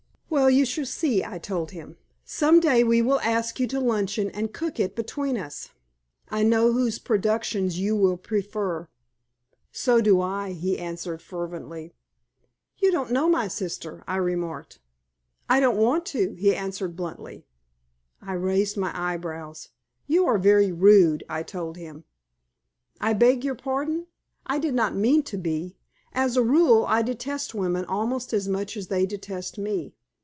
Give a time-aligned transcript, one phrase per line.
[0.31, 1.97] "Well, you shall see," I told him.
[2.23, 5.71] "Some day we will ask you to luncheon and cook it between us.
[6.29, 8.87] I know whose productions you will prefer."
[9.73, 11.91] "So do I," he answered, fervently.
[12.77, 14.79] "You don't know my sister," I remarked.
[15.49, 17.45] "I don't want to," he answered, bluntly.
[18.21, 19.67] I raised my eyebrows.
[20.07, 22.05] "You are very rude," I told him.
[23.01, 24.07] "I beg your pardon.
[24.45, 25.75] I did not mean to be.
[26.13, 29.93] As a rule I detest women almost as much as they detest me.